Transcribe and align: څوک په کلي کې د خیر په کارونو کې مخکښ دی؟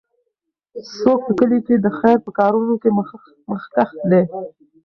څوک 0.99 1.19
په 1.27 1.33
کلي 1.39 1.59
کې 1.67 1.75
د 1.79 1.87
خیر 1.97 2.17
په 2.25 2.29
کارونو 2.39 2.73
کې 2.81 2.89
مخکښ 3.49 3.91
دی؟ 4.09 4.23